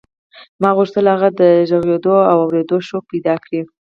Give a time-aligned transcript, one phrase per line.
[0.61, 1.41] ما غوښتل هغه د
[1.71, 3.59] غږېدو او اورېدو شوق پیدا کړي